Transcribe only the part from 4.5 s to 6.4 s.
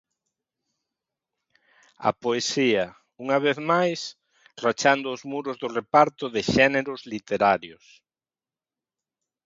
rachando os muros do reparto